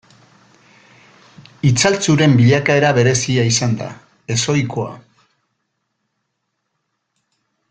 Itzaltzuren 1.71 2.33
bilakaera 2.39 2.91
berezia 2.99 3.45
izan 3.51 3.77
da, 3.83 3.91
ez 4.37 4.41
ohikoa. 4.55 4.99